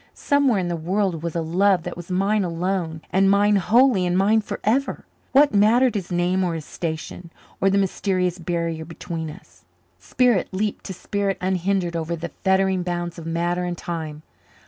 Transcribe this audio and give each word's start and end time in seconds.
Somewhere 0.15 0.57
in 0.57 0.67
the 0.67 0.75
world 0.75 1.21
was 1.21 1.35
a 1.35 1.43
love 1.43 1.83
that 1.83 1.95
was 1.95 2.09
mine 2.09 2.43
alone 2.43 3.03
and 3.11 3.29
mine 3.29 3.57
wholly 3.57 4.03
and 4.07 4.17
mine 4.17 4.41
forever. 4.41 5.05
What 5.31 5.53
mattered 5.53 5.93
his 5.93 6.11
name 6.11 6.43
or 6.43 6.55
his 6.55 6.65
station, 6.65 7.29
or 7.61 7.69
the 7.69 7.77
mysterious 7.77 8.39
barrier 8.39 8.83
between 8.83 9.29
us? 9.29 9.63
Spirit 9.99 10.47
leaped 10.51 10.85
to 10.85 10.93
spirit 10.95 11.37
unhindered 11.39 11.95
over 11.95 12.15
the 12.15 12.29
fettering 12.43 12.81
bounds 12.81 13.19
of 13.19 13.27
matter 13.27 13.63
and 13.63 13.77
time. 13.77 14.23